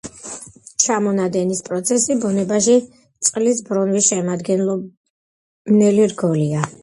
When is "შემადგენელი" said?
4.13-6.11